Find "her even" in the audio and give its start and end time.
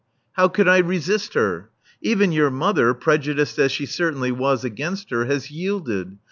1.35-2.31